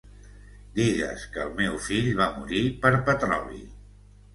Digues 0.79 1.27
que 1.37 1.45
el 1.45 1.53
meu 1.61 1.77
fill 1.91 2.11
va 2.23 2.31
morir 2.41 2.67
per 2.87 2.97
petroli. 3.13 3.67